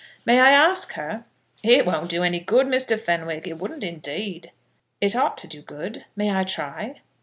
[0.25, 1.25] "May I ask her?"
[1.61, 2.99] "It wouldn't do any good, Mr.
[2.99, 4.49] Fenwick; it wouldn't indeed."
[4.99, 6.05] "It ought to do good.
[6.15, 7.01] May I try?"